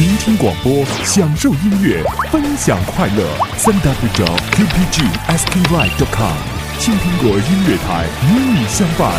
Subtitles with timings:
[0.00, 3.22] 聆听广播，享受音乐，分享快乐。
[3.58, 6.36] 三 w 点 qpgsky.com，
[6.78, 9.12] 青苹果音乐台与你相伴。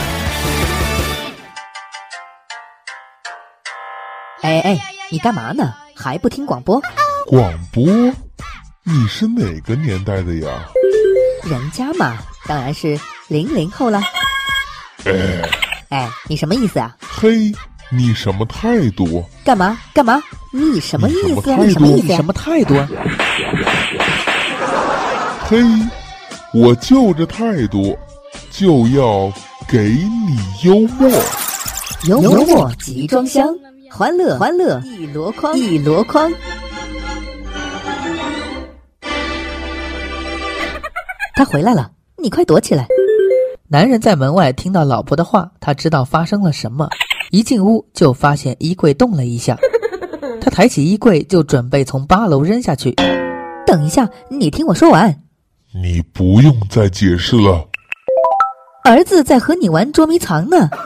[4.42, 4.80] 哎哎，
[5.12, 5.72] 你干嘛呢？
[5.96, 6.82] 还不听广播？
[7.28, 7.86] 广播？
[8.82, 10.50] 你是哪个年代的呀？
[11.44, 12.18] 人家嘛，
[12.48, 14.02] 当然是零零后了。
[15.06, 15.13] 哎
[15.90, 16.98] 哎，你什么意思啊？
[17.02, 17.52] 嘿，
[17.94, 19.21] 你什么态度？
[19.44, 20.21] 干嘛干嘛？
[20.53, 21.58] 你什么意思啊？
[21.58, 22.16] 你你什么意思啊？
[22.16, 22.88] 什么态度啊？
[25.49, 25.58] 嘿，
[26.54, 27.98] 我就这态度，
[28.49, 29.30] 就要
[29.68, 31.09] 给你幽默。
[32.08, 33.46] 幽默集装箱，
[33.90, 36.32] 欢乐欢乐一箩筐一箩筐。
[41.35, 42.88] 他回来了，你快躲起来！
[43.68, 46.88] 男人在门外听到老婆的话，他知道发生了什么。
[47.31, 49.58] 一进屋就发现衣柜动了一下，
[50.41, 52.94] 他抬起衣柜就准备从八楼扔下去。
[53.66, 55.21] 等一下，你听我说完。
[55.73, 57.70] 你不用再解释了。
[58.84, 60.70] 儿子在和你玩捉迷藏呢。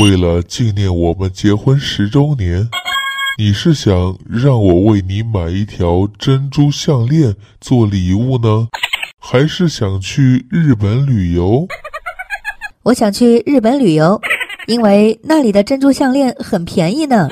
[0.00, 2.70] 为了纪念我们结婚十周年，
[3.36, 8.68] 你是想让我为你买一条珍珠项链做礼物呢，
[9.20, 11.66] 还是想去日本旅游？
[12.84, 14.20] 我想去日本旅游，
[14.66, 17.26] 因为那里的珍珠项链很便宜呢。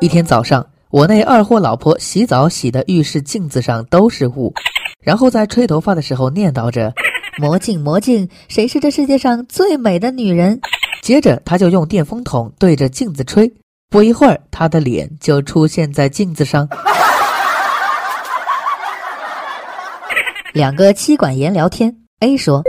[0.00, 4.52] 一天早上，我那二货老婆洗澡洗的浴室镜子上都是雾，
[5.02, 6.92] 然后在吹头发的时候念叨着
[7.38, 10.60] 魔镜魔镜，谁是这世界上最美的女人？
[11.00, 13.50] 接着她就用电风筒对着镜子吹，
[13.92, 16.66] 不一会儿他的脸就出现在镜子上。
[20.54, 22.62] 两个妻管严聊天，A 说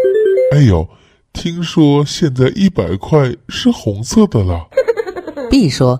[0.51, 0.85] 哎呦，
[1.31, 4.67] 听说现在一百块是红色的了。
[5.49, 5.97] ：“B 说，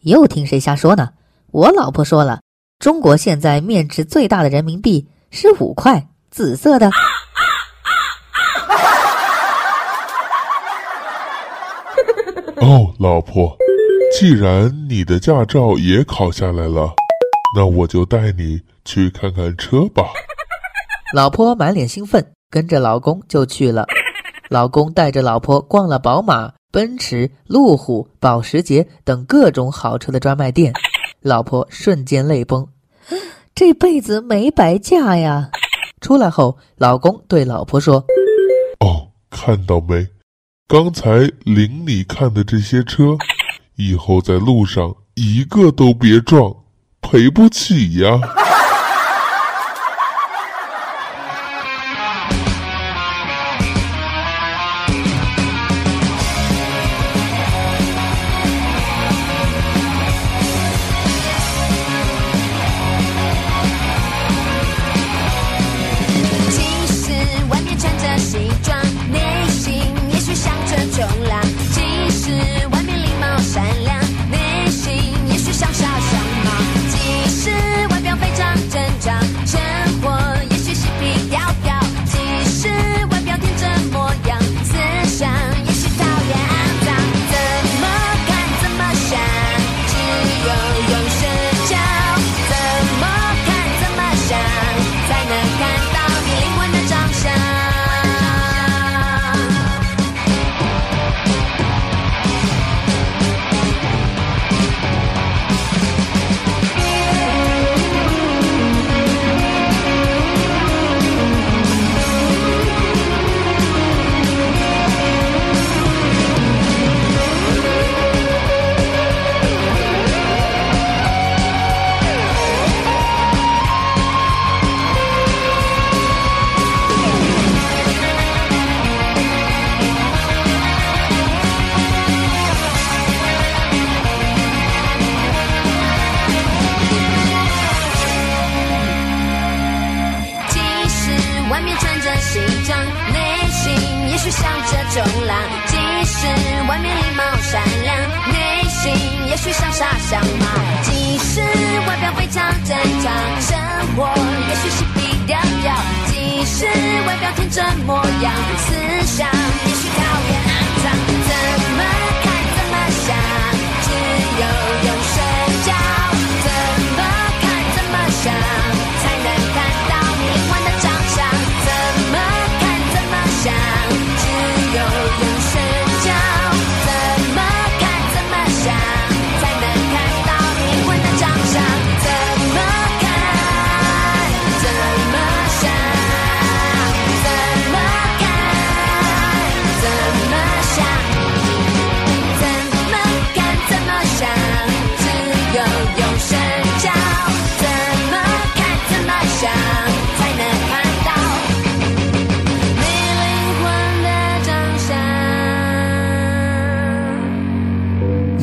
[0.00, 1.10] 又听谁瞎说呢？
[1.52, 2.40] 我老婆说了，
[2.80, 6.90] 中国现在面值最大的人民币是五块，紫色的。
[12.56, 13.56] 哦，老婆，
[14.16, 16.94] 既然你的驾照也考下来了，
[17.56, 20.04] 那我就带你去看看车吧。
[21.12, 23.84] 老婆满脸兴奋，跟着老公就去了。
[24.48, 30.72] 老公带着老婆逛了宝马、奔驰、路虎、保时捷等各种好车的专卖店，
[31.20, 32.64] 老婆瞬间泪崩。
[33.52, 35.50] 这辈子没白嫁呀！
[36.00, 37.96] 出来后，老公对老婆说
[38.78, 40.06] 哦，看到没？
[40.68, 43.16] 刚才领你看的这些车，
[43.76, 46.54] 以后在路上一个都别撞，
[47.00, 48.20] 赔不起呀。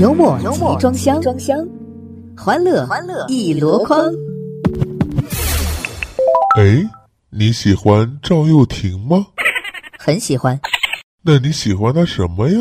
[0.01, 0.45] 幽默集
[0.79, 1.55] 装箱，装箱，
[2.35, 3.99] 欢乐欢乐一箩筐。
[6.57, 6.81] 哎，
[7.29, 9.23] 你喜欢赵又廷吗？
[9.99, 10.59] 很喜欢。
[11.21, 12.57] 那你喜欢他什么呀？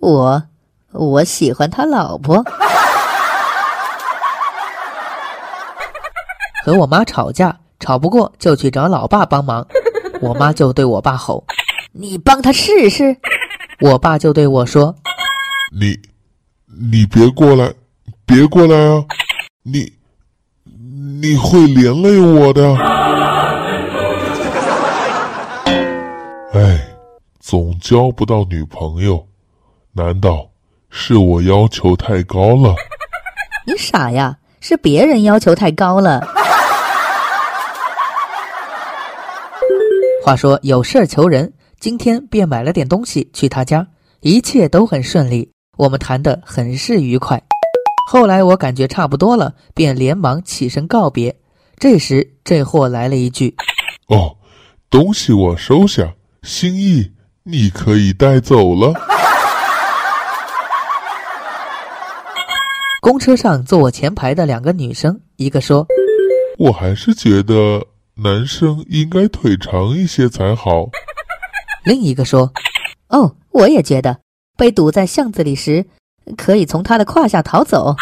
[0.00, 0.42] 我，
[0.92, 2.44] 我喜欢他老婆。
[6.62, 9.66] 和我妈吵架，吵不过就去找老爸帮忙。
[10.20, 11.42] 我妈就对我爸吼
[11.92, 13.16] ：“你帮他试试。”
[13.80, 14.94] 我爸就对我说
[15.72, 15.98] ：“你，
[16.70, 17.72] 你别过来，
[18.26, 19.04] 别过来啊！
[19.62, 19.92] 你，
[21.20, 22.76] 你会连累我的。”
[26.52, 26.88] 哎，
[27.40, 29.26] 总交不到女朋友，
[29.92, 30.48] 难道
[30.90, 32.74] 是我要求太高了？
[33.66, 36.26] 你傻呀，是别人要求太高了。
[40.24, 43.86] 话说有事儿求人，今天便买了点东西去他家，
[44.20, 47.42] 一切都很顺利，我们谈得很是愉快。
[48.10, 51.34] 后来我感觉差不多了，便连忙起身告别。
[51.78, 53.54] 这时这货来了一句
[54.08, 54.36] ：“哦，
[54.90, 57.12] 东西我收下，心意
[57.44, 58.92] 你可以带走了。
[63.00, 65.86] ”公车上坐我前排的两个女生，一个说
[66.58, 67.86] ：“我还是觉得。”
[68.20, 70.90] 男生应该腿长一些才好。
[71.84, 72.52] 另一个说
[73.10, 74.18] ：“哦，我也觉得，
[74.58, 75.86] 被堵在巷子里时，
[76.36, 77.94] 可以从他的胯下逃走。”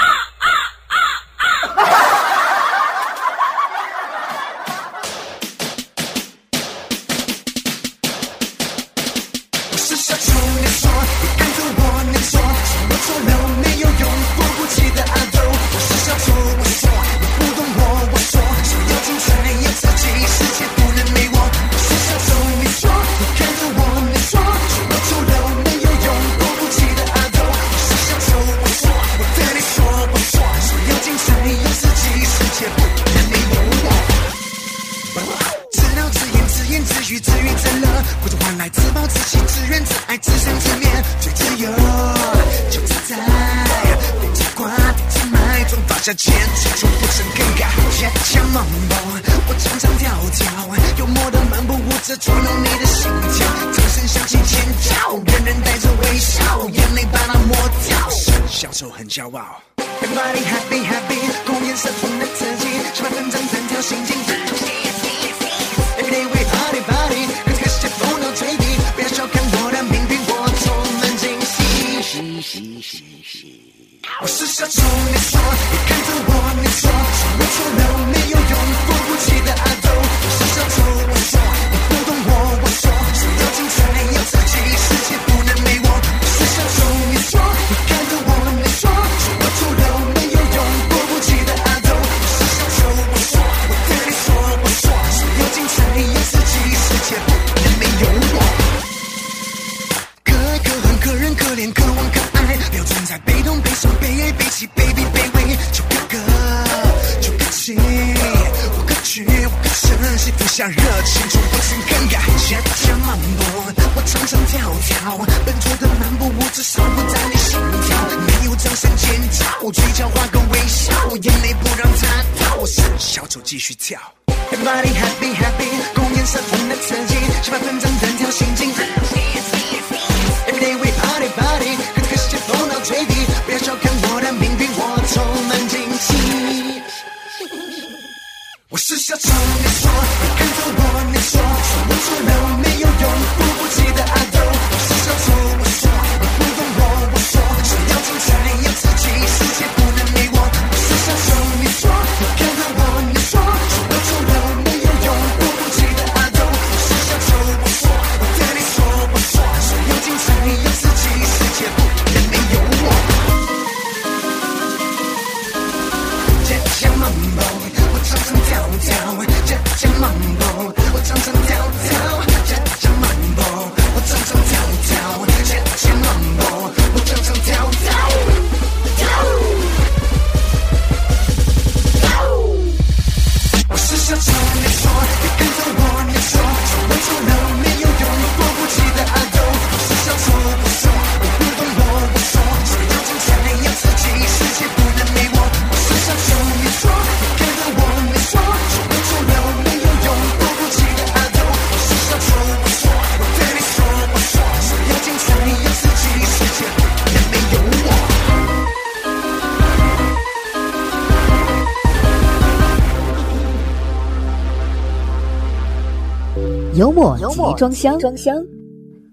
[217.47, 218.35] 默集装箱，装箱，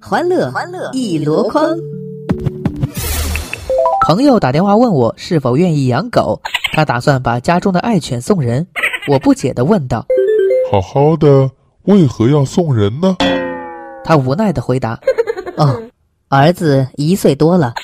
[0.02, 1.78] 欢乐欢乐一箩筐。
[4.08, 6.42] 朋友打电话问我是否愿意养狗，
[6.74, 8.66] 他打算把家中的爱犬送人。
[9.08, 10.04] 我不解的问道
[10.72, 11.52] 好好的，
[11.84, 13.16] 为何要送人呢
[14.04, 15.00] ？：“他无奈的回答，
[15.58, 15.84] 哦，
[16.30, 17.76] 儿子一岁多了，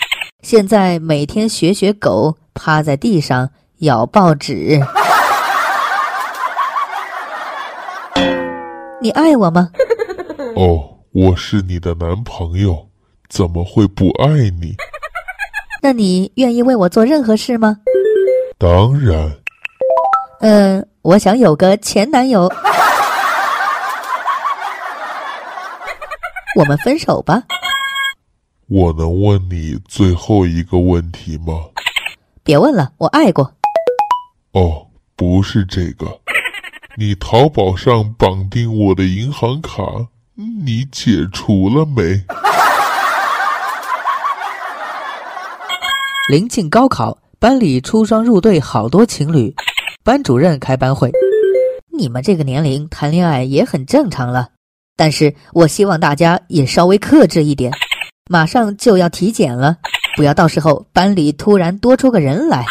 [0.42, 3.48] 现在每天学学狗，趴在地上
[3.82, 4.82] 咬报纸。
[9.00, 9.70] 你爱我吗？
[10.60, 12.90] 哦，我是你的男朋友，
[13.30, 14.28] 怎么会不爱
[14.60, 14.76] 你？
[15.82, 17.78] 那你愿意为我做任何事吗？
[18.58, 19.32] 当然，
[20.42, 22.52] 嗯，我想有个前男友。
[26.58, 27.42] 我们分手吧。
[28.68, 31.54] 我能问你最后一个问题吗？
[32.44, 33.50] 别问了，我爱过。
[34.52, 34.86] 哦，
[35.16, 36.20] 不是这个，
[36.98, 39.82] 你淘宝上绑定我的银行卡，
[40.66, 42.02] 你解除了没？
[46.30, 49.54] 临近高考，班里出双入对好多情侣。
[50.02, 51.12] 班主任开班会，
[51.92, 54.48] 你们这个年龄谈恋爱也很正常了，
[54.96, 57.74] 但是我希望大家也稍微克制一点。
[58.30, 59.76] 马上就要体检了，
[60.16, 62.66] 不要到时候班里突然多出个人来。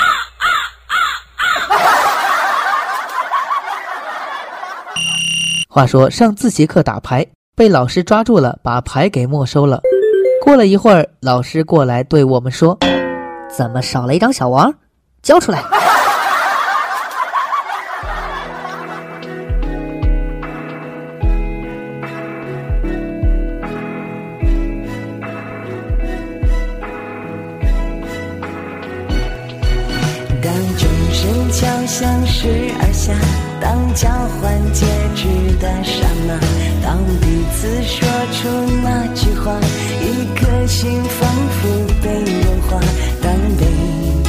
[5.69, 7.27] 话说上自习课打牌，
[7.59, 9.81] 被老师抓住了，把牌给没收了。
[10.45, 12.79] 过了一会儿，老师过来对我们说
[13.51, 14.73] 怎么少了一张小王？
[15.25, 15.61] 交出来！
[30.41, 32.49] 当钟声敲响十
[32.79, 33.13] 二下，
[33.61, 34.87] 当交换戒
[35.17, 35.27] 指
[35.59, 36.39] 的刹那，
[36.89, 38.49] 当彼此说出
[38.83, 39.53] 那句话，
[40.01, 41.29] 一颗心仿
[41.61, 41.69] 佛
[42.03, 42.09] 被
[42.41, 42.81] 融化。
[43.21, 43.63] 当杯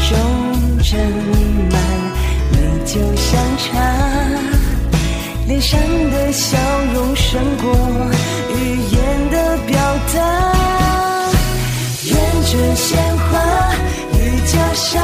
[0.09, 0.11] 中
[0.83, 0.91] 斟
[1.71, 1.73] 满
[2.51, 3.71] 美酒香茶，
[5.47, 5.79] 脸上
[6.11, 6.57] 的笑
[6.93, 7.71] 容胜过
[8.53, 8.57] 语
[8.91, 9.79] 言的表
[10.13, 10.17] 达。
[12.07, 12.13] 愿
[12.43, 13.39] 这鲜花
[14.11, 15.01] 与家乡，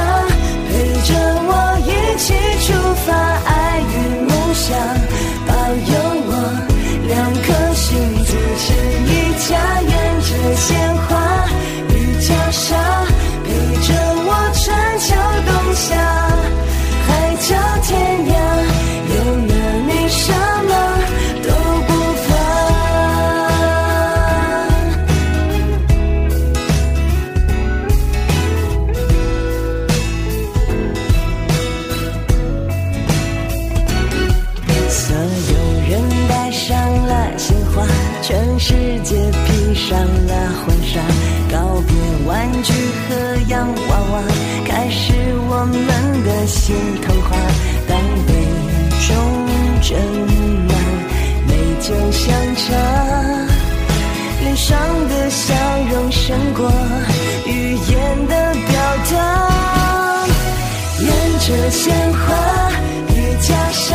[39.05, 40.33] 姐披上了
[40.65, 40.99] 婚纱，
[41.51, 41.93] 告别
[42.25, 44.23] 玩具和洋娃娃，
[44.65, 45.13] 开始
[45.47, 47.37] 我们的新童话。
[47.87, 47.95] 当
[48.25, 48.33] 杯
[49.05, 49.07] 中
[49.83, 49.93] 斟
[50.65, 50.73] 满
[51.45, 52.65] 美酒香茶，
[54.41, 54.75] 脸上
[55.07, 55.53] 的笑
[55.91, 56.67] 容胜过
[57.45, 58.73] 语言的表
[59.11, 59.13] 达。
[60.99, 61.05] 沿
[61.41, 62.23] 着鲜花
[63.13, 63.93] 与袈裟，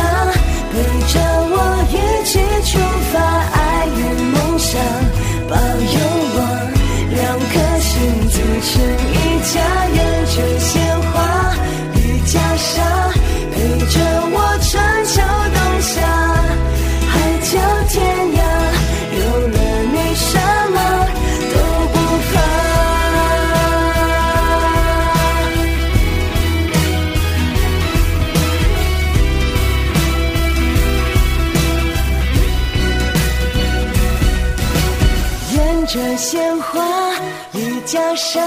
[37.91, 38.39] 袈裟，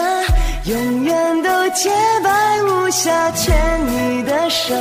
[0.65, 1.91] 永远都洁
[2.23, 3.55] 白无瑕，牵
[3.87, 4.75] 你的手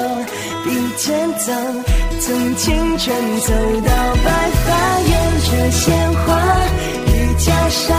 [0.64, 1.52] 并肩走，
[2.22, 3.92] 从青春走到
[4.24, 4.32] 白
[4.64, 5.00] 发。
[5.02, 6.24] 沿着鲜花
[7.08, 7.94] 与袈裟，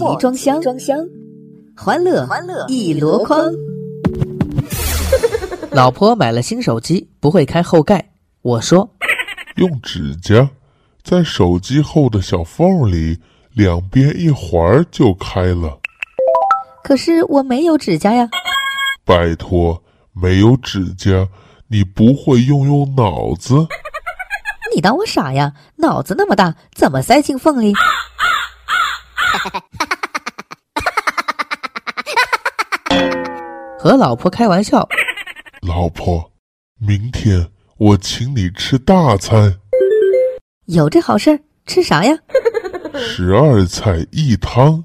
[0.00, 0.96] 集装箱，装箱，
[1.76, 3.38] 欢乐欢乐一箩筐。
[5.72, 8.10] 老婆买了新手机，不会开后盖。
[8.40, 8.90] 我说，
[9.56, 10.48] 用指甲
[11.02, 13.18] 在手机后的小缝里
[13.52, 14.58] 两边一划
[14.90, 15.78] 就开了。
[16.82, 18.26] 可是我没有指甲呀。
[19.04, 19.82] 拜托，
[20.14, 21.28] 没有指甲，
[21.68, 23.54] 你不会用用脑子？
[24.74, 25.52] 你当我傻呀？
[25.76, 27.74] 脑子那么大，怎么塞进缝里？
[33.82, 34.86] 和老婆开玩笑，
[35.62, 36.30] 老婆，
[36.78, 39.58] 明天我请你吃大餐，
[40.66, 41.40] 有这好事儿？
[41.64, 42.14] 吃啥呀？
[42.94, 44.84] 十二菜一汤。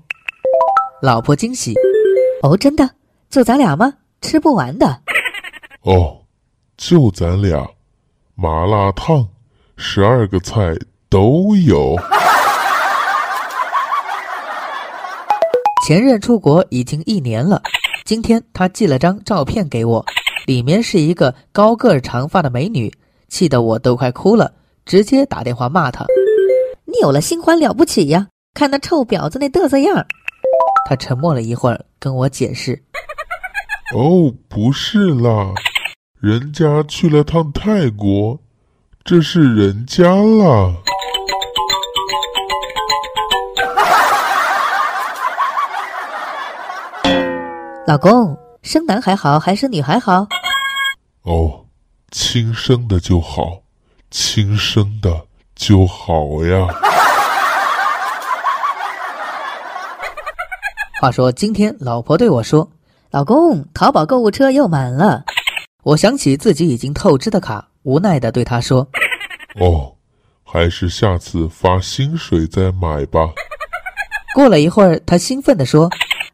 [1.02, 1.74] 老婆惊喜，
[2.42, 2.90] 哦，真的？
[3.30, 3.96] 就咱俩吗？
[4.22, 5.02] 吃不完的。
[5.82, 6.22] 哦，
[6.78, 7.70] 就咱俩，
[8.34, 9.28] 麻辣烫，
[9.76, 10.74] 十二个菜
[11.10, 11.98] 都有。
[15.86, 17.62] 前任出国已经一年了，
[18.06, 20.04] 今天他寄了张照片给我，
[20.48, 22.92] 里面是一个高个儿长发的美女，
[23.28, 24.52] 气得我都快哭了，
[24.84, 26.04] 直接打电话骂他。
[26.86, 28.26] 你有了新欢了不起呀？
[28.56, 30.08] 看那臭婊子那嘚瑟样儿。
[30.90, 32.82] 他沉默了一会儿，跟我解释，
[33.96, 35.54] 哦，不是啦，
[36.20, 38.40] 人家去了趟泰国，
[39.04, 40.74] 这是人家啦。
[47.88, 50.28] 老公，生男孩好还是女孩好？
[51.22, 51.66] 哦，
[52.10, 53.62] 亲生的就好，
[54.10, 56.68] 亲生的就好呀。
[61.00, 62.68] 话说今天老婆对我说，
[63.12, 65.24] 老公，淘宝购物车又满了。
[65.84, 68.80] 我想起自己已经透支的卡，无奈的对她说，
[69.62, 69.94] 哦，
[70.44, 73.30] 还是下次发薪水再买吧。
[74.34, 75.88] 过了一会儿，她兴奋的说，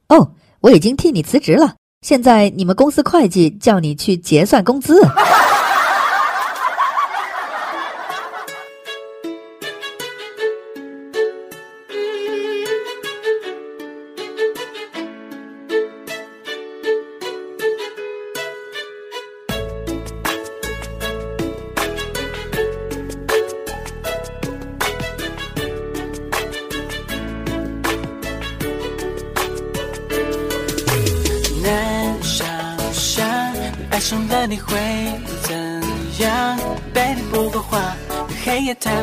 [0.08, 0.32] 哦，
[0.62, 5.02] 我已经替你辞职了，现在你们公司会计叫你去结算工资。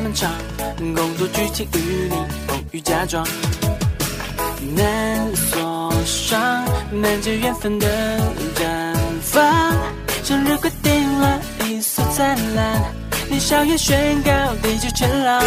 [0.08, 0.32] 漫长，
[0.78, 2.16] 工作剧情与你
[2.46, 3.26] 风雨假装，
[4.74, 7.86] 难锁上，难解缘分的
[8.54, 9.44] 绽放。
[10.24, 12.90] 生日快定了，一色灿烂，
[13.28, 14.30] 你笑也宣告
[14.62, 15.42] 地久天长。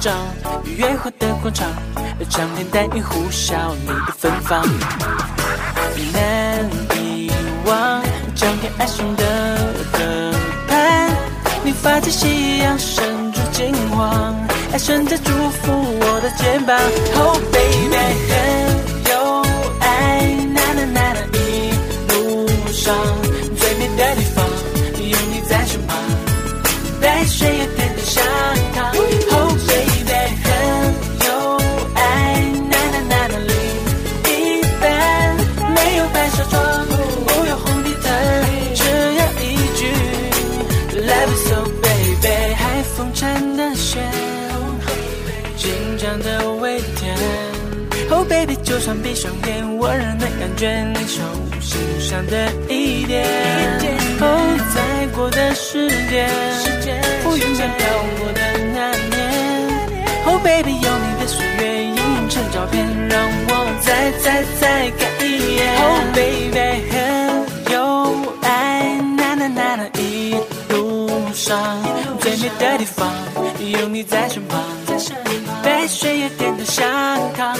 [0.00, 0.16] 词没夸张，
[0.64, 1.68] 约会的广场，
[2.30, 4.66] 长天淡云呼啸你的芬芳，
[6.12, 6.64] 难
[6.96, 7.30] 遗
[7.66, 8.02] 忘
[8.34, 9.58] 张贴爱上的
[9.92, 10.32] 歌
[10.66, 11.10] 盘，
[11.62, 14.34] 你发际夕阳渗出金黄，
[14.72, 16.78] 爱顺着祝福我的肩膀
[17.16, 17.96] ，Oh baby，
[18.30, 19.42] 很有
[19.80, 21.72] 爱，呐呐呐呐，一
[22.12, 23.29] 路上。
[48.80, 51.20] 算闭上眼，我仍能感觉你手
[51.60, 53.26] 心上的一点。
[54.20, 54.24] 哦，
[54.74, 56.28] 在过的时间，
[57.22, 57.86] 浮云间飘
[58.18, 58.40] 过的
[58.74, 59.20] 那年。
[60.26, 65.60] Oh baby，有你的岁月映映成照片，让我再再再看一眼。
[65.76, 66.58] Oh baby，
[66.90, 67.78] 很有
[68.42, 70.34] 爱，呐呐呐呐，一
[70.70, 71.82] 路上
[72.20, 73.12] 最美的地方，
[73.58, 74.58] 有你在身旁，
[75.62, 76.86] 带水也甜的香
[77.36, 77.56] 糖。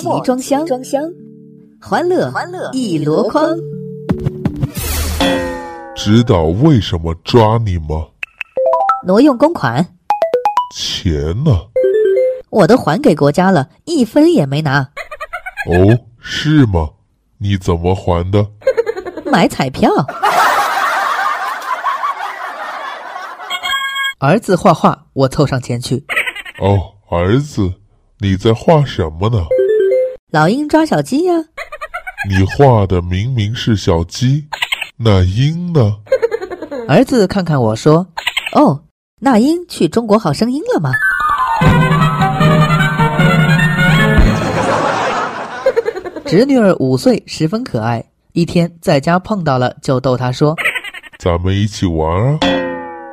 [0.00, 1.02] 集装箱，装箱，
[1.78, 3.54] 欢乐欢乐一箩筐。
[5.94, 8.06] 知道为什么抓你吗？
[9.06, 9.86] 挪用公款，
[10.74, 11.12] 钱
[11.44, 11.52] 呢？
[12.48, 14.80] 我都还给国家了，一分也没拿。
[15.68, 16.88] 哦，是吗？
[17.36, 18.46] 你怎么还的？
[19.30, 19.90] 买彩票，
[24.18, 26.06] 儿子画画，我凑上前去。
[26.58, 27.74] 哦，儿子，
[28.20, 29.44] 你在画什么呢？
[30.30, 31.34] 老鹰抓小鸡呀、
[32.28, 34.46] 你画的明明是小鸡，
[34.96, 35.96] 那鹰呢？
[36.88, 38.06] 儿子看看我说
[38.54, 38.82] 哦，
[39.20, 40.92] 那英去中国好声音了吗？
[46.26, 48.04] 侄女儿五岁，十分可爱。
[48.32, 50.54] 一天在家碰到了，就逗她说
[51.18, 52.38] 咱们一起玩啊！：“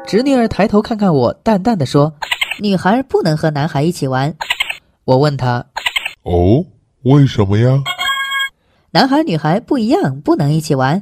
[0.05, 2.13] 侄女儿抬头看看我，淡淡的说。
[2.59, 4.33] 女孩不能和男孩一起玩，”
[5.05, 5.63] 我问她
[6.23, 6.63] 哦，
[7.09, 7.81] 为什么呀？
[8.91, 11.01] 男孩女孩不一样，不能一起玩。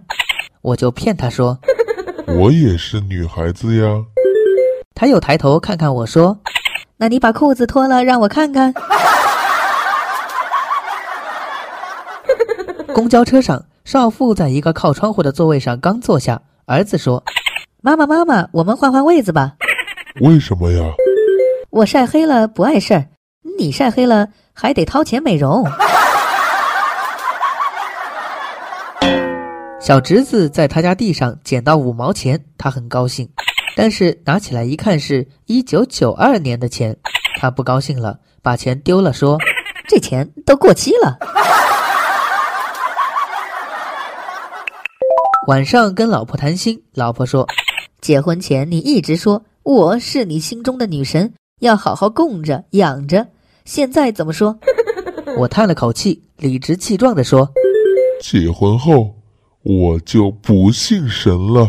[0.61, 1.57] 我就骗他说。
[2.39, 3.87] 我也是女孩子呀。
[4.93, 6.37] 他又抬头看看我说
[6.97, 8.71] 那你把裤子脱了，让我看看。
[12.93, 17.23] 公交车上，少妇在一个靠窗户的座位上刚坐下，儿子说
[17.81, 19.53] 妈妈妈妈，我们换换位子吧。
[20.21, 20.83] 为什么呀？
[21.71, 23.07] 我晒黑了不碍事儿，
[23.57, 25.63] 你晒黑了还得掏钱美容。
[29.79, 33.29] 小侄子在他家地上捡到五毛钱，他很高兴，
[33.75, 36.97] 但是拿起来一看是一九九二年的钱，
[37.39, 39.37] 他不高兴了，把钱丢了，说
[39.87, 41.19] 这钱都过期了。
[45.47, 47.47] 晚上跟老婆谈心，老婆说
[48.01, 53.27] 结婚前你一直说我是你心中的女神，要好好供着养着，
[53.65, 54.57] 现在怎么说？
[55.39, 57.49] 我叹了口气，理直气壮地说
[58.21, 59.15] 结婚后
[59.63, 61.67] 我就不信神了。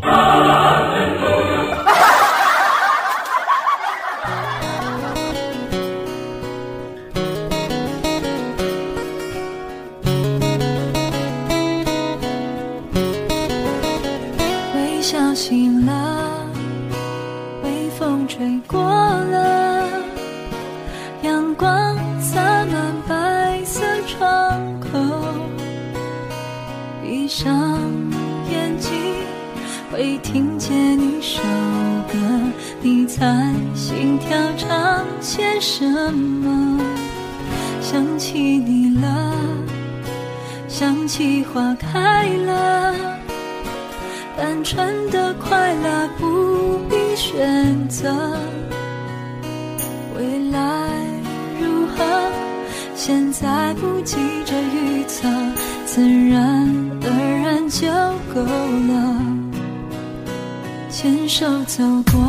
[41.16, 42.94] 起花开了。
[44.36, 48.38] 单纯的快乐不必选择，
[50.14, 50.60] 未来
[51.58, 52.04] 如何，
[52.94, 55.26] 现在不急着预测，
[55.86, 57.08] 自然而
[57.42, 57.88] 然就
[58.34, 58.42] 够
[58.92, 59.16] 了。
[60.90, 62.20] 牵手走过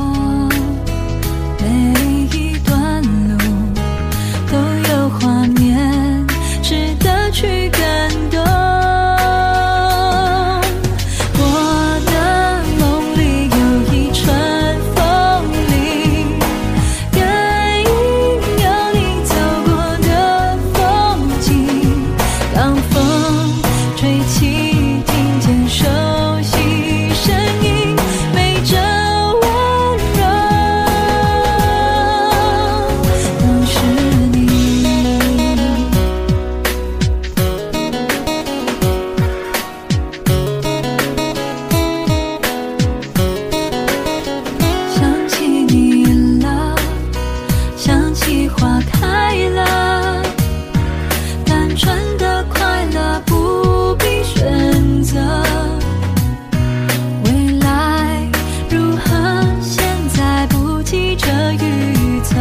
[61.28, 62.36] 的预测，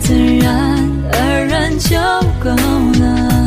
[0.00, 0.46] 自然
[1.12, 1.96] 而然就
[2.38, 2.50] 够
[3.00, 3.37] 了。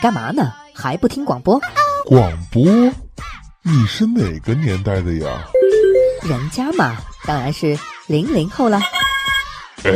[0.00, 0.52] 干嘛呢？
[0.74, 1.60] 还不听广播？
[2.06, 2.64] 广播？
[3.62, 5.44] 你是哪个年代的呀？
[6.22, 8.80] 人家嘛，当然是零零后了。
[9.84, 9.92] 哎，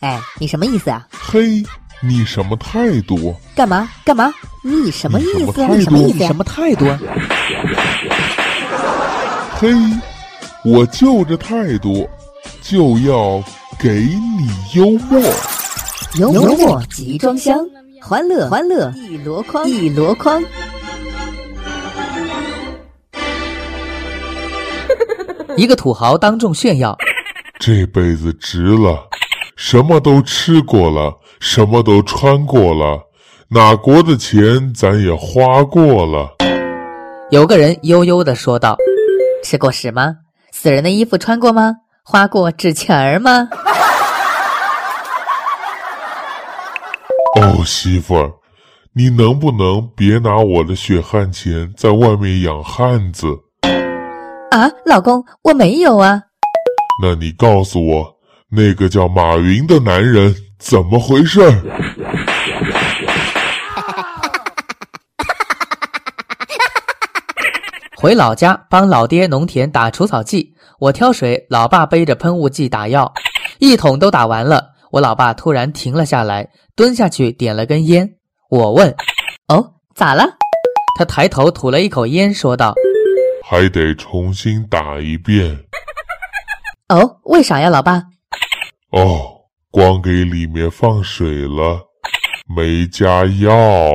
[0.00, 1.08] 哎，你什么意思啊？
[1.10, 1.62] 嘿，
[2.02, 3.34] 你什么态度？
[3.56, 4.30] 干嘛干嘛？
[4.62, 5.68] 你什么意思啊？
[5.70, 6.98] 你你什么意思呀、什么态度啊？
[9.58, 9.70] 嘿，
[10.62, 12.06] 我就这态度，
[12.60, 13.42] 就要
[13.78, 14.04] 给
[14.38, 15.18] 你幽默。
[16.18, 17.58] 幽默集装箱，
[18.04, 20.42] 欢乐欢乐一箩筐一箩筐。
[25.56, 26.98] 一个土豪当众炫耀，
[27.60, 29.06] 这辈子值了，
[29.54, 33.02] 什么都吃过了，什么都穿过了，
[33.48, 36.28] 哪国的钱咱也花过了。
[37.30, 38.76] 有个人悠悠的说道
[39.44, 40.16] 吃过屎吗？
[40.50, 41.76] 死人的衣服穿过吗？
[42.02, 43.48] 花过纸钱儿吗？
[47.34, 48.30] 哦，媳妇儿，
[48.92, 53.26] 你能不能别拿我的血汗钱在外面养汉子？
[54.50, 56.20] 啊，老公，我没有啊。
[57.02, 58.14] 那你告诉我，
[58.50, 61.52] 那个叫马云的男人怎么回事儿？
[67.96, 73.10] 回老家帮老爹农田打除草剂，我挑水，老爸背着喷雾剂打药，
[73.58, 74.72] 一桶都打完了。
[74.92, 78.06] 我老爸突然停了下来，蹲下去点了根烟。
[78.50, 78.94] 我问
[79.48, 80.24] 哦，咋了？
[80.98, 82.74] 他，抬头吐了一口烟，说道
[83.42, 85.58] 还得重新打一遍。
[86.90, 88.02] 哦，为啥呀，老爸？
[88.90, 89.22] 哦，
[89.70, 91.80] 光给里面放水了，
[92.54, 93.90] 没加药。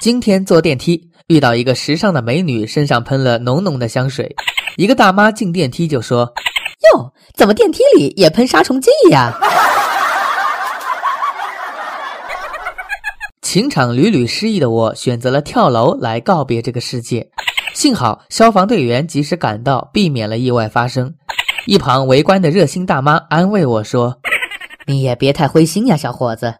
[0.00, 4.34] 今天坐电梯遇到一个时尚的美女，身上喷了浓浓的香水。
[4.76, 6.32] 一个大妈进电梯就说
[6.94, 9.32] 哟，怎么电梯里也喷杀虫剂呀
[13.42, 17.28] ？：“情场屡屡失意的我，选择了跳楼来告别这个世界。
[17.74, 21.12] 幸好消防队员及时赶到，避免了意外发生。
[21.66, 24.18] 一旁围观的热心大妈安慰我说
[24.86, 26.54] 你也别太灰心呀，小伙子，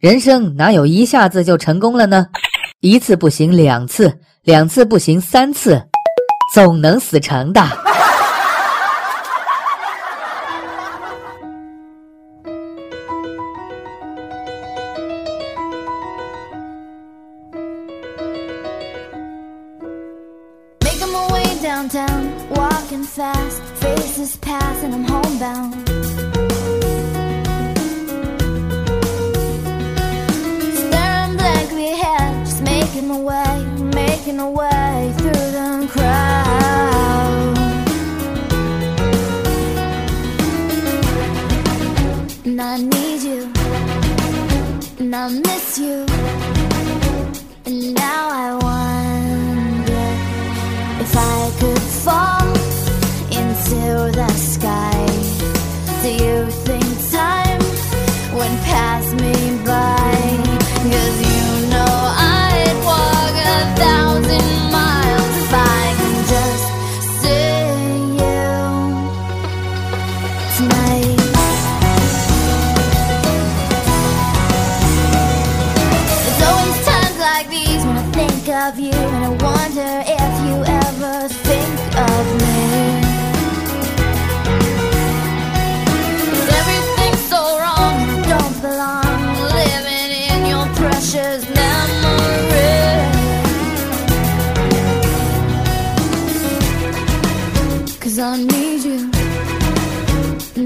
[0.00, 2.26] 人生哪有一下子就成功了呢？
[2.80, 5.82] 一次不行，两次，两次不行，三次，
[6.54, 7.62] 总能死成的。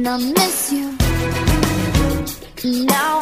[0.07, 0.97] And I miss you.
[2.87, 3.14] Now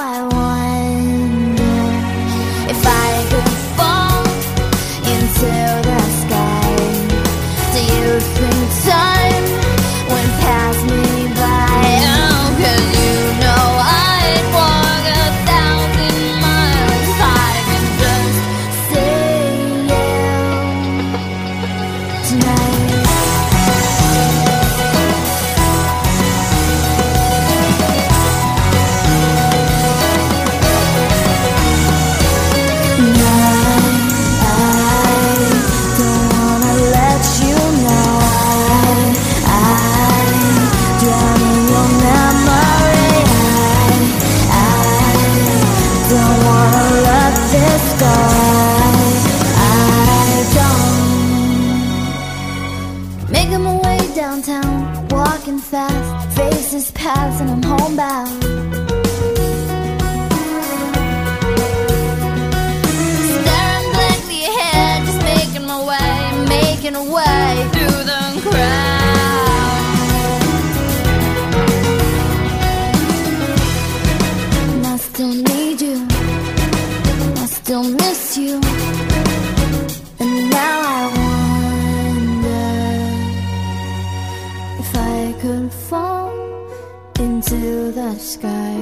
[87.91, 88.77] the sky.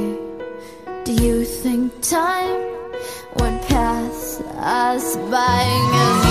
[1.04, 2.60] Do you think time
[3.36, 6.29] would pass us by?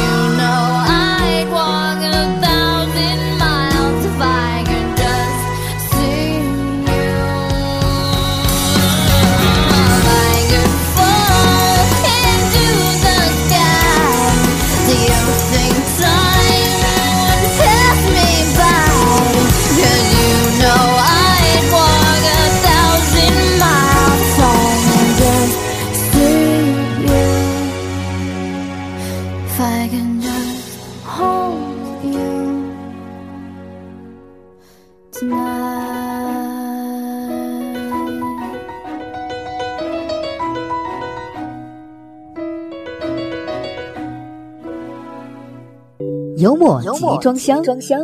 [46.59, 46.89] 默集
[47.21, 47.97] 装箱，装箱，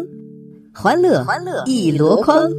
[0.74, 2.50] 欢乐欢乐一箩筐。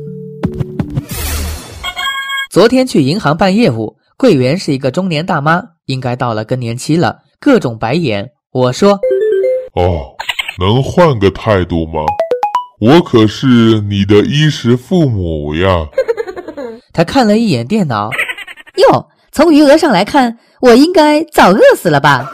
[2.50, 8.28] 昨天去银行办业务，柜员是一个中年大妈，应该到了更年期了，各种白眼。
[8.52, 9.00] 我说
[9.72, 10.12] 哦，
[10.60, 12.02] 能换个态度吗？
[12.78, 15.86] 我可是你的衣食父母呀！
[16.92, 18.10] 他看了一眼电脑，
[18.76, 22.30] 哟，从余额上来看，我应该早饿死了吧？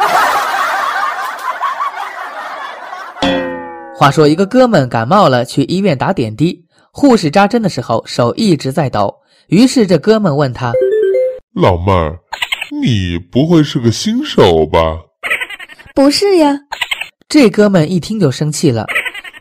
[4.03, 9.15] 话说一个哥们感冒了，去医院打点滴，护士扎针的时候手一直在抖，
[9.47, 10.73] 于是这哥们问他
[11.55, 12.19] 老妹儿，
[12.83, 14.81] 你不会是个新手吧？
[15.95, 16.53] 不是呀，
[17.29, 18.87] 这哥们一听就生气了。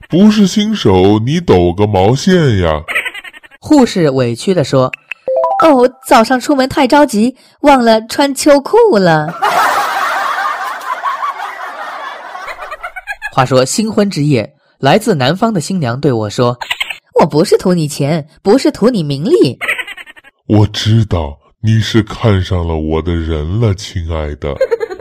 [0.08, 2.84] 不是新手，你抖个毛线呀！
[3.60, 4.92] 护士委屈地说
[5.66, 9.34] 哦，早上出门太着急，忘了穿秋裤了。
[13.34, 16.60] ：“话说新婚之夜，来自南方的新娘对我说，
[17.22, 19.58] 我不是图你钱，不是图你名利，
[20.48, 24.54] 我知道你是看上了我的人了，亲爱的。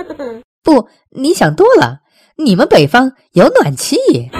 [0.62, 1.98] 不，你想多了。
[2.36, 3.96] 你们北方有暖气。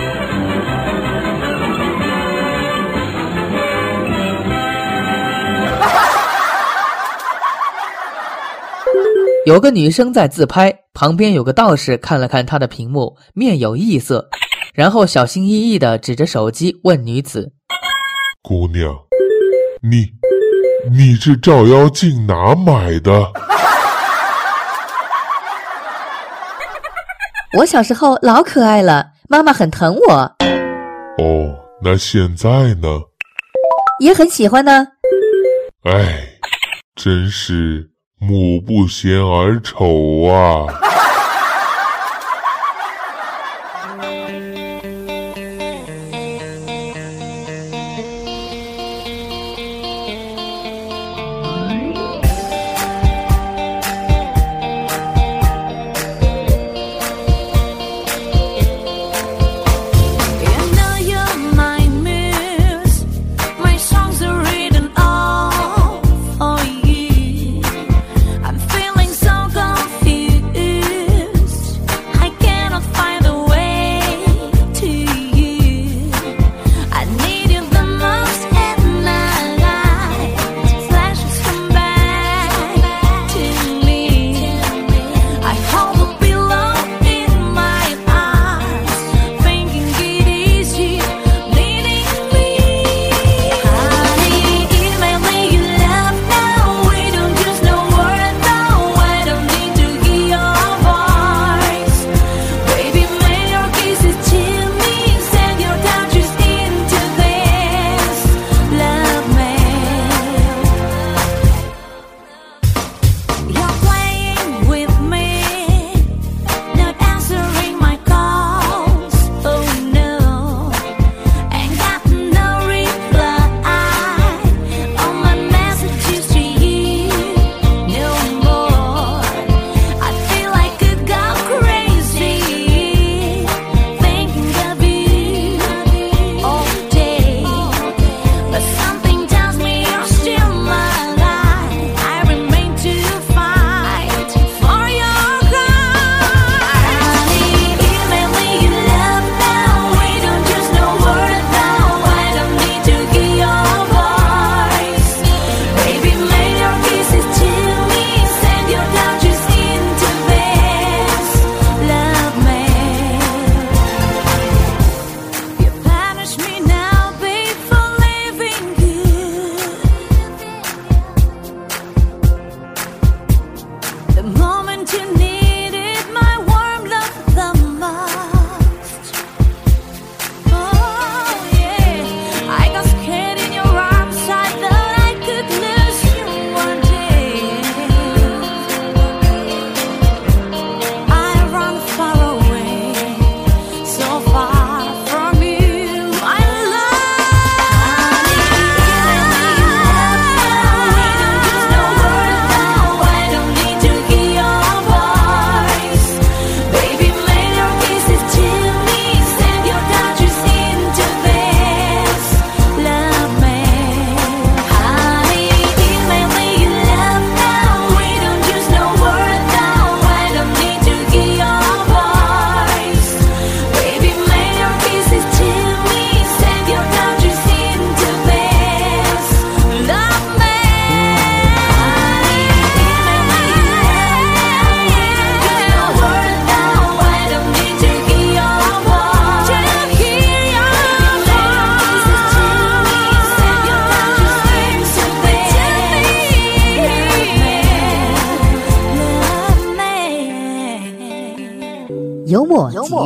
[9.47, 14.28] 有个女生在自拍，旁边有个道士看了看他的屏幕，面有异色，
[14.74, 17.53] 然后小心翼翼地指着手机问女子
[18.43, 18.93] 姑娘，
[19.82, 20.09] 你
[20.91, 23.12] 你这照妖镜哪买的？
[27.57, 30.14] 我小时候老可爱了，妈妈很疼我，
[31.18, 32.88] 哦，那现在呢？
[34.01, 34.86] 也很喜欢呢。
[35.84, 36.38] 哎，
[36.97, 37.91] 真是
[38.22, 40.66] 母不嫌儿丑啊！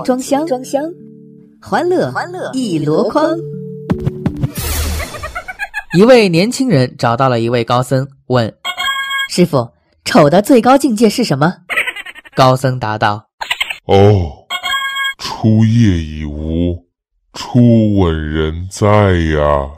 [0.05, 0.82] 装箱，装箱，
[1.62, 3.34] 欢乐欢乐一箩筐。
[5.94, 8.52] 一位年轻人找到了一位高僧，问
[9.30, 9.66] 师傅
[10.05, 11.55] ：“丑的最高境界是什么？”
[12.36, 13.24] 高僧答道
[13.88, 14.44] ：“哦，
[15.18, 16.84] 初夜已无，
[17.32, 19.70] 初吻仍在呀。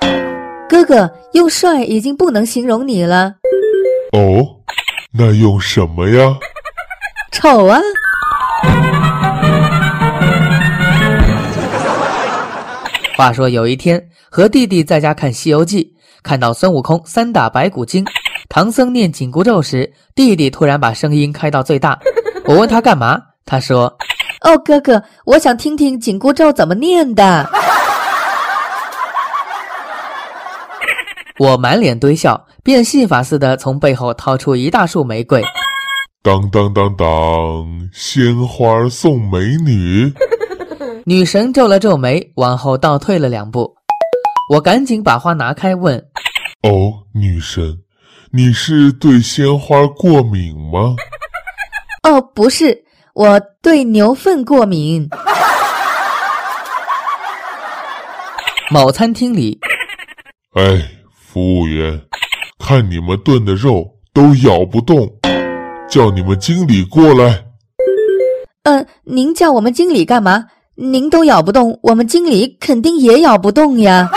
[0.66, 3.34] ”哥哥，用帅已经不能形容你了。
[4.12, 4.46] 哦，
[5.12, 6.34] 那用什么呀？
[7.36, 7.78] 丑啊！
[13.14, 15.84] 话说有一天，和弟弟在家看《西游记》，
[16.22, 18.02] 看到孙悟空三打白骨精，
[18.48, 21.98] 唐僧念紧箍咒时，弟弟突然把声音开到最大。
[22.48, 23.94] 我问他干嘛，他说
[24.40, 27.46] ：“哦，哥哥，我想听听紧箍咒怎么念的。”
[31.38, 35.44] 我满脸堆笑，变戏法似的从背后掏出一大束玫瑰。
[36.26, 40.12] 当当当当，鲜花送美女。
[41.06, 43.72] 女神皱了皱眉，往后倒退了两步。
[44.50, 45.96] 我赶紧把花拿开，问
[46.66, 47.78] ：“哦，女神，
[48.32, 50.96] 你是对鲜花过敏吗
[52.02, 52.76] ？”“哦，不是，
[53.14, 55.08] 我对牛粪过敏。
[58.68, 59.60] ”某餐厅里，
[60.54, 60.90] 哎。
[61.14, 62.00] 服务员，
[62.58, 65.06] 看你们炖的肉都咬不动，
[65.96, 67.42] 叫你们经理过来。
[68.64, 70.44] 嗯，您叫我们经理干嘛？
[70.74, 74.10] 您都咬不动，我们经理肯定也咬不动呀。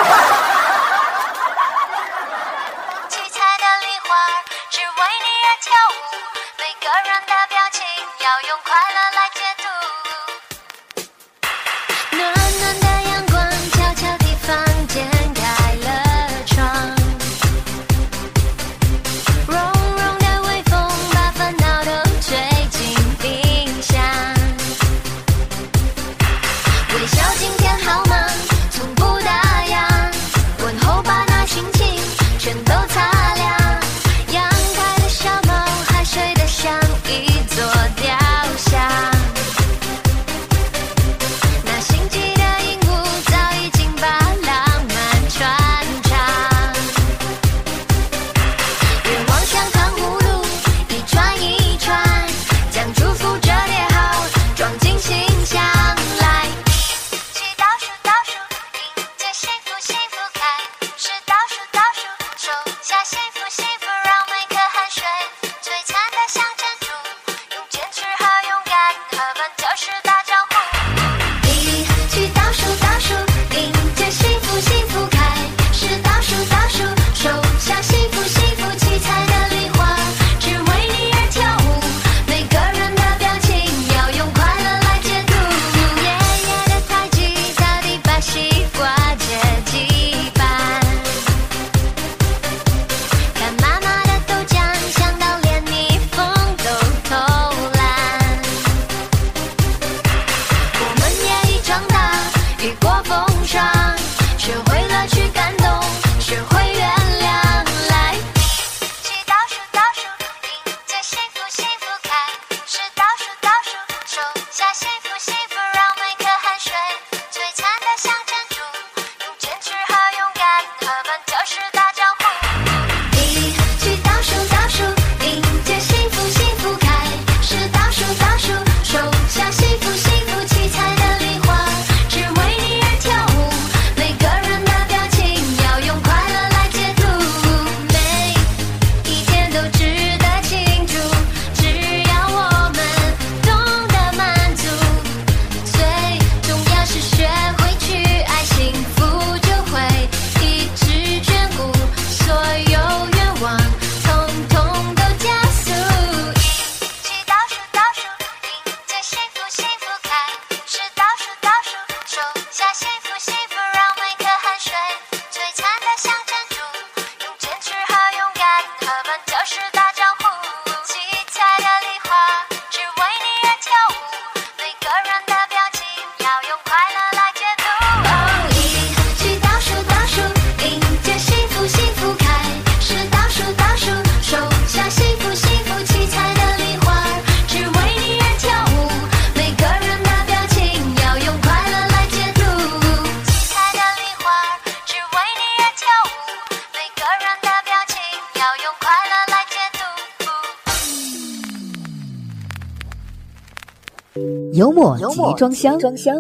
[205.50, 206.16] 装箱，装箱，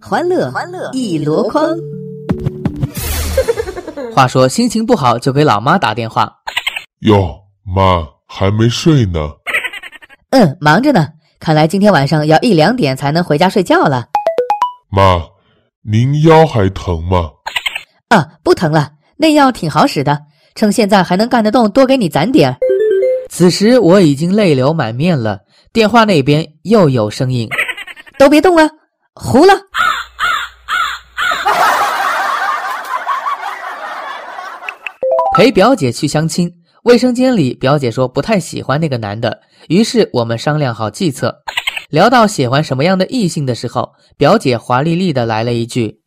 [0.00, 1.76] 欢乐欢乐一箩筐。
[4.14, 6.32] 话说心情不好就给老妈打电话，
[7.00, 9.28] 哟，妈还没睡呢。
[10.30, 11.06] 嗯，忙着呢。
[11.38, 14.06] 看来今天晚上要一两点才能回家睡觉了。
[14.88, 15.20] 妈，
[15.82, 17.32] 您腰还疼吗？
[18.08, 20.22] 啊，不疼了，那药挺好使的。
[20.54, 22.56] 趁现在还能干得动，多给你攒点儿。
[23.28, 25.40] 此时我已经泪流满面了。
[25.74, 27.50] 电话那边又有声音，
[28.18, 28.68] 都别动了，
[29.14, 29.54] 糊了。
[35.36, 36.50] 陪表姐去相亲，
[36.84, 39.38] 卫生间里表姐说不太喜欢那个男的，
[39.68, 41.34] 于是我们商量好计策。
[41.90, 46.00] 聊到喜欢什么样的异性的时候，表姐华丽丽的来了一句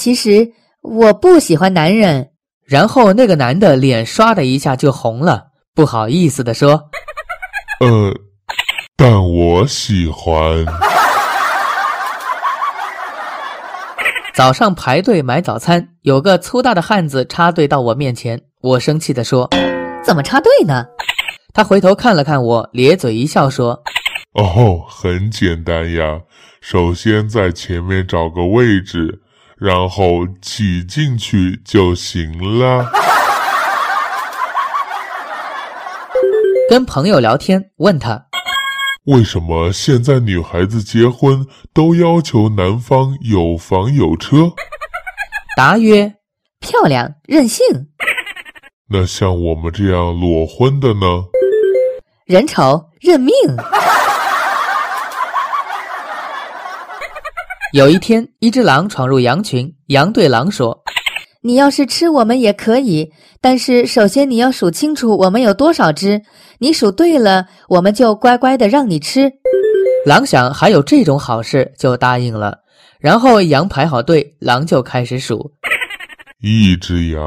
[0.00, 0.50] 其实
[0.82, 2.30] 我不喜欢男人。
[2.66, 5.44] ：“然后那个男的脸唰的一下就红了，
[5.74, 6.90] 不好意思的说。”
[7.78, 8.12] 呃，
[8.96, 10.64] 但我喜欢。
[14.36, 19.48] 早上排队买早餐，有个粗大的汉子插队到我面前，我生气地说
[20.04, 20.84] 怎么插队呢
[21.54, 23.82] ？：“他回头看了看我，咧嘴一笑说
[24.34, 26.20] 哦，很简单呀，
[26.60, 29.22] 首先在前面找个位置，
[29.56, 32.90] 然后挤进去就行了。
[36.68, 38.25] 跟朋友聊天，问他
[39.06, 44.50] 为什么现在女孩子结婚都要求男方有房有车？
[45.56, 46.12] 答曰
[46.58, 47.64] 漂亮任性，
[48.88, 51.22] 那像我们这样裸婚的呢？
[52.24, 53.32] 人丑认命。
[57.72, 60.82] 有一天，一只狼闯入羊群，羊对狼说
[61.42, 66.22] 你要是吃我们也可以，但是首先你要数清楚我们有多少只。
[66.58, 69.30] 你数对了，我们就乖乖的让你吃。
[70.06, 72.58] ：“狼想还有这种好事，就答应了。”
[72.98, 75.52] 然后羊排好队，狼就开始数。
[76.42, 77.22] 一只羊，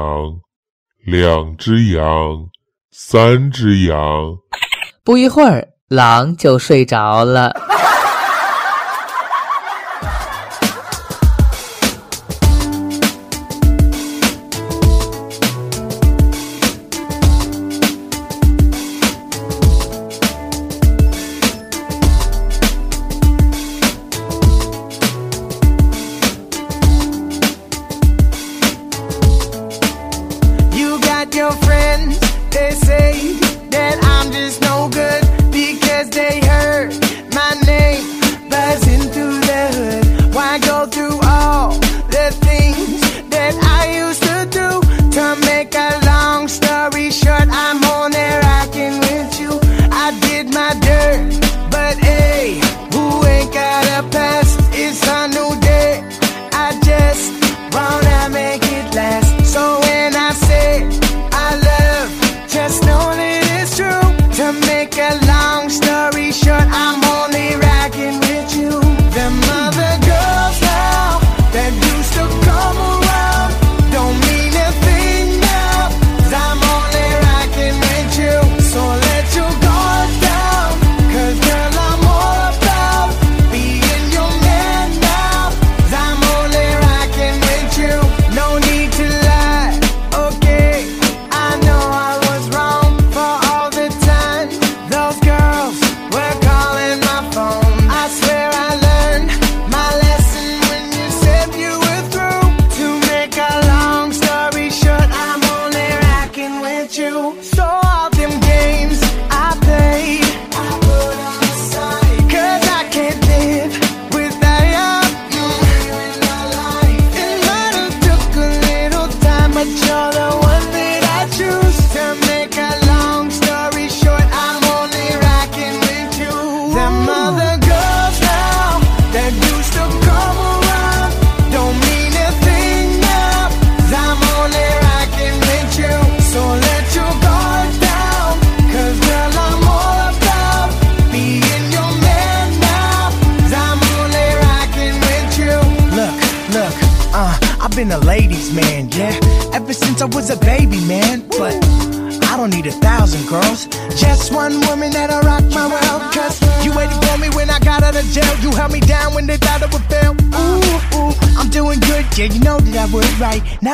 [1.06, 2.04] 两只羊，
[2.90, 3.96] 三只羊。
[5.04, 7.54] 不一会儿，狼就睡着了。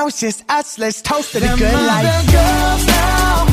[0.06, 3.45] Now it's just us, let's toast to the good life.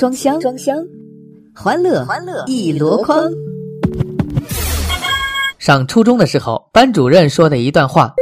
[0.00, 0.74] 装箱，装箱，
[1.54, 3.30] 欢乐欢乐一箩筐。
[5.58, 8.14] 上初中的时候，班主任说的一段话：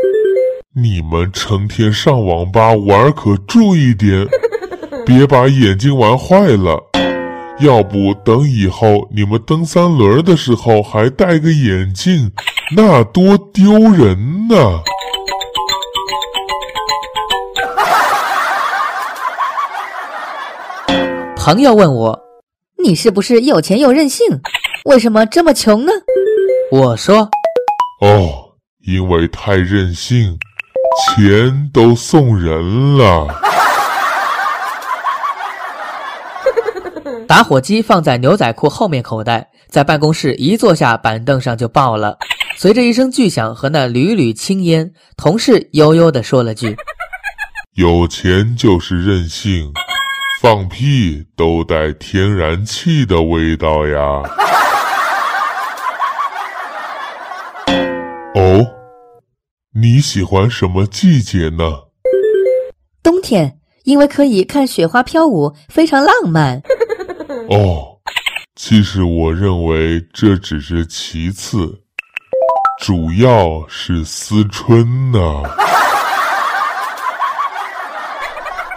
[0.75, 4.27] 你们成天上网吧玩可注意点，
[5.07, 6.83] 别把眼睛玩坏了。
[7.61, 12.33] 要不等以后你们蹬三轮的时候还戴个眼镜，
[12.75, 14.83] 那多丢人呐！
[21.49, 22.21] 朋友问我，
[22.85, 24.27] 你是不是有钱又任性？
[24.85, 25.93] 为什么这么穷呢？
[26.71, 27.21] 我说
[28.03, 28.53] 哦，
[28.87, 30.39] 因为太任性，
[31.17, 33.27] 钱都送人了。
[37.27, 42.19] 打火机放在牛仔裤后面口袋，在办公室一坐下板凳上就爆了。
[42.59, 46.77] 随着一声巨响和那缕缕青烟，同事悠悠地说了句
[47.75, 49.73] 有钱就是任性，
[50.41, 53.99] 放屁都带天然气的味道呀。
[58.37, 58.65] 哦，
[59.75, 61.65] 你喜欢什么季节呢
[63.03, 66.63] ？：“冬天，因为可以看雪花飘舞，非常浪漫。
[67.51, 67.99] 哦，
[68.55, 71.81] 其实我认为这只是其次，
[72.81, 75.19] 主要是思春呢、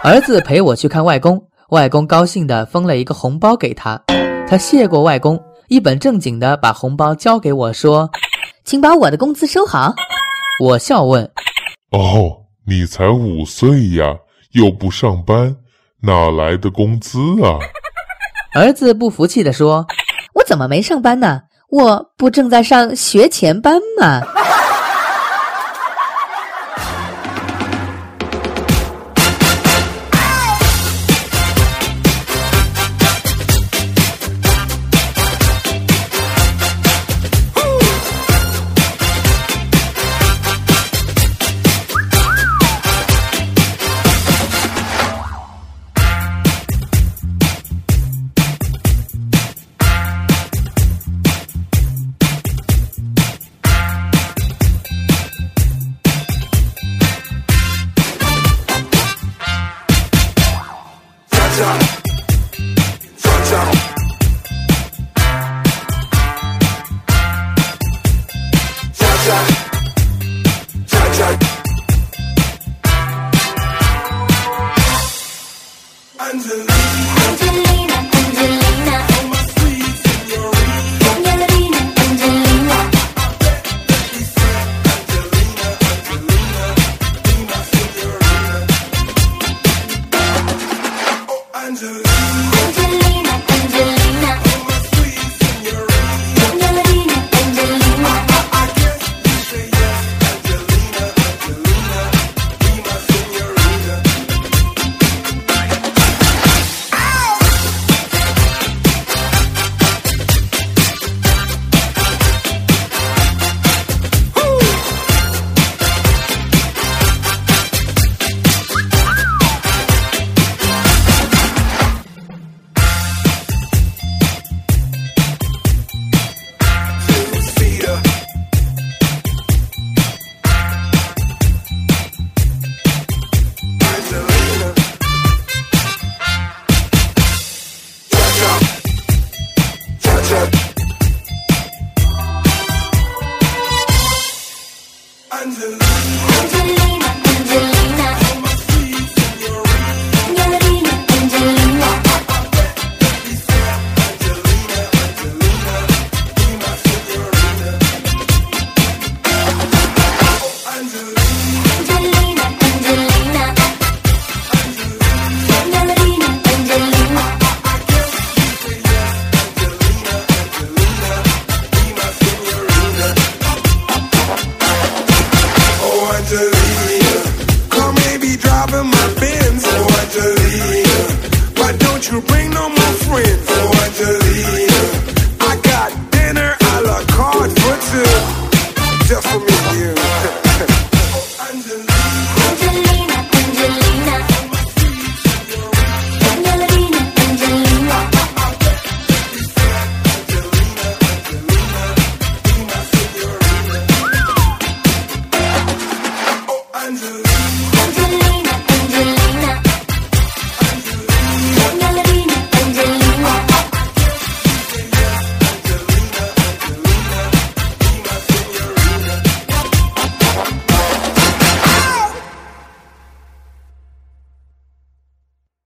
[0.02, 1.40] 儿子陪我去看外公，
[1.72, 3.98] 外公高兴地封了一个红包给他，
[4.46, 8.10] 他谢过外公，一本正经地把红包交给我说。
[8.62, 9.94] 请把我的工资收好。
[10.60, 11.24] 我笑问
[11.92, 14.04] 哦，你才五岁呀，
[14.52, 15.56] 又不上班，
[16.02, 17.56] 哪来的工资啊？
[18.54, 19.86] 儿子不服气地说
[20.34, 21.40] 我怎么没上班呢？
[21.70, 24.20] 我不正在上学前班吗